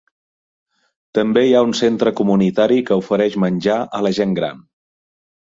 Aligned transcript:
També 1.17 1.43
hi 1.49 1.53
ha 1.57 1.61
un 1.65 1.75
centre 1.79 2.13
comunitari 2.21 2.79
que 2.89 2.99
ofereix 3.03 3.37
menjar 3.45 3.77
a 4.01 4.03
la 4.09 4.15
gent 4.21 4.35
gran. 4.43 4.67